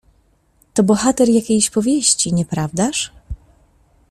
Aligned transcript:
"To 0.73 0.83
bohater 0.83 1.29
jakiejś 1.29 1.69
powieści, 1.69 2.33
nieprawdaż?" 2.33 3.11